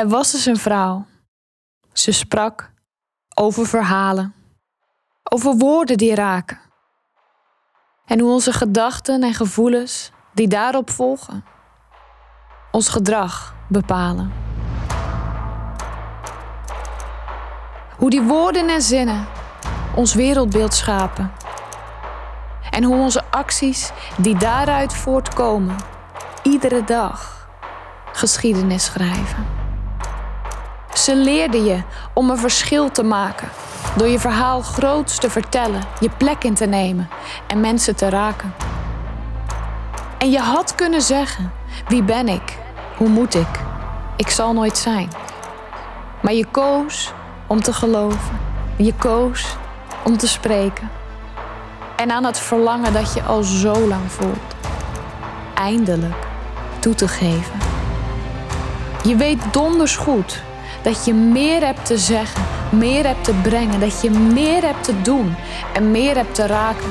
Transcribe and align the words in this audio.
Er 0.00 0.08
was 0.08 0.32
dus 0.32 0.46
een 0.46 0.56
vrouw. 0.56 1.06
Ze 1.92 2.12
sprak 2.12 2.72
over 3.34 3.66
verhalen, 3.66 4.34
over 5.22 5.56
woorden 5.56 5.96
die 5.96 6.14
raken. 6.14 6.60
En 8.06 8.20
hoe 8.20 8.32
onze 8.32 8.52
gedachten 8.52 9.22
en 9.22 9.34
gevoelens 9.34 10.10
die 10.34 10.48
daarop 10.48 10.90
volgen, 10.90 11.44
ons 12.70 12.88
gedrag 12.88 13.54
bepalen. 13.68 14.32
Hoe 17.96 18.10
die 18.10 18.22
woorden 18.22 18.68
en 18.68 18.82
zinnen 18.82 19.26
ons 19.94 20.14
wereldbeeld 20.14 20.74
schapen. 20.74 21.32
En 22.70 22.84
hoe 22.84 22.96
onze 22.96 23.24
acties 23.30 23.92
die 24.16 24.36
daaruit 24.36 24.94
voortkomen, 24.94 25.76
iedere 26.42 26.84
dag 26.84 27.48
geschiedenis 28.12 28.84
schrijven. 28.84 29.60
Ze 31.00 31.16
leerden 31.16 31.64
je 31.64 31.82
om 32.14 32.30
een 32.30 32.38
verschil 32.38 32.90
te 32.90 33.02
maken. 33.02 33.48
Door 33.96 34.08
je 34.08 34.18
verhaal 34.18 34.62
groots 34.62 35.18
te 35.18 35.30
vertellen, 35.30 35.82
je 36.00 36.10
plek 36.16 36.44
in 36.44 36.54
te 36.54 36.66
nemen 36.66 37.08
en 37.46 37.60
mensen 37.60 37.96
te 37.96 38.08
raken. 38.08 38.54
En 40.18 40.30
je 40.30 40.38
had 40.38 40.74
kunnen 40.74 41.02
zeggen: 41.02 41.52
Wie 41.88 42.02
ben 42.02 42.28
ik? 42.28 42.58
Hoe 42.96 43.08
moet 43.08 43.34
ik? 43.34 43.60
Ik 44.16 44.28
zal 44.28 44.52
nooit 44.52 44.78
zijn. 44.78 45.08
Maar 46.22 46.32
je 46.32 46.46
koos 46.50 47.12
om 47.46 47.62
te 47.62 47.72
geloven. 47.72 48.38
Je 48.76 48.94
koos 48.94 49.56
om 50.04 50.16
te 50.16 50.28
spreken. 50.28 50.90
En 51.96 52.10
aan 52.10 52.24
het 52.24 52.38
verlangen 52.38 52.92
dat 52.92 53.14
je 53.14 53.22
al 53.22 53.42
zo 53.42 53.88
lang 53.88 54.12
voelt. 54.12 54.54
Eindelijk 55.54 56.26
toe 56.78 56.94
te 56.94 57.08
geven. 57.08 57.58
Je 59.02 59.16
weet 59.16 59.52
donders 59.52 59.96
goed 59.96 60.42
dat 60.82 61.04
je 61.04 61.14
meer 61.14 61.64
hebt 61.64 61.86
te 61.86 61.98
zeggen, 61.98 62.42
meer 62.70 63.06
hebt 63.06 63.24
te 63.24 63.34
brengen, 63.42 63.80
dat 63.80 64.00
je 64.00 64.10
meer 64.10 64.62
hebt 64.62 64.84
te 64.84 65.02
doen 65.02 65.34
en 65.72 65.90
meer 65.90 66.14
hebt 66.14 66.34
te 66.34 66.46
raken. 66.46 66.90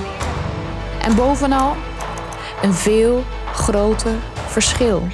En 1.02 1.16
bovenal 1.16 1.76
een 2.62 2.74
veel 2.74 3.24
groter 3.54 4.16
verschil 4.48 5.08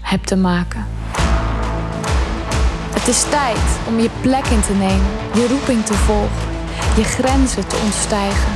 hebt 0.00 0.26
te 0.26 0.36
maken. 0.36 0.86
Het 2.92 3.08
is 3.08 3.22
tijd 3.22 3.58
om 3.88 4.00
je 4.00 4.10
plek 4.20 4.46
in 4.46 4.60
te 4.60 4.72
nemen, 4.72 5.06
je 5.34 5.48
roeping 5.48 5.84
te 5.84 5.94
volgen, 5.94 6.48
je 6.96 7.04
grenzen 7.04 7.66
te 7.66 7.76
ontstijgen. 7.84 8.52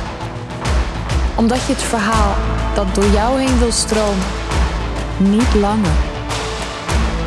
Omdat 1.35 1.65
je 1.65 1.73
het 1.73 1.83
verhaal 1.83 2.35
dat 2.73 2.95
door 2.95 3.09
jou 3.13 3.39
heen 3.41 3.59
wil 3.59 3.71
stromen 3.71 4.25
niet 5.17 5.53
langer 5.53 5.97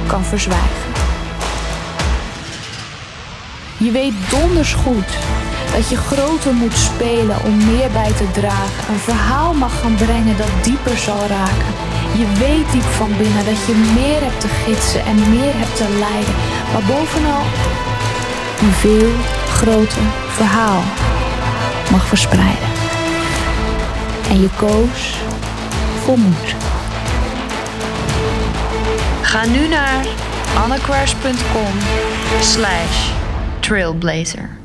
kan 0.07 0.25
verzwijgen. 0.25 0.82
Je 3.83 3.91
weet 3.91 4.13
donders 4.31 4.73
goed 4.73 5.11
dat 5.75 5.89
je 5.89 5.97
groter 5.97 6.55
moet 6.55 6.77
spelen 6.77 7.45
om 7.45 7.57
meer 7.57 7.91
bij 7.91 8.13
te 8.13 8.31
dragen. 8.31 8.89
Een 8.89 8.99
verhaal 8.99 9.55
mag 9.55 9.81
gaan 9.81 9.95
brengen 9.95 10.37
dat 10.37 10.65
dieper 10.65 10.99
zal 10.99 11.27
raken. 11.27 11.73
Je 12.17 12.27
weet 12.39 12.73
diep 12.73 12.83
van 12.83 13.17
binnen 13.19 13.45
dat 13.45 13.67
je 13.67 13.93
meer 13.95 14.21
hebt 14.21 14.41
te 14.41 14.49
gidsen 14.49 15.05
en 15.05 15.31
meer 15.31 15.53
hebt 15.55 15.77
te 15.77 15.89
leiden. 15.99 16.35
Maar 16.73 16.83
bovenal 16.83 17.43
een 18.61 18.73
veel 18.73 19.13
groter 19.49 20.03
verhaal 20.29 20.83
mag 21.91 22.07
verspreiden. 22.07 22.69
En 24.31 24.41
je 24.41 24.49
koos 24.57 25.17
voor 26.05 26.19
moed. 26.19 26.55
Ga 29.23 29.47
nu 29.47 29.69
naar 29.69 30.07
annequars.com 30.63 31.73
slash 32.41 33.22
trailblazer. 33.63 34.62